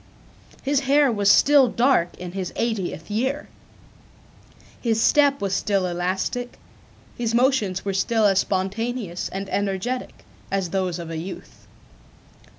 [0.63, 3.47] His hair was still dark in his eightieth year.
[4.81, 6.57] His step was still elastic,
[7.15, 11.67] his motions were still as spontaneous and energetic, as those of a youth.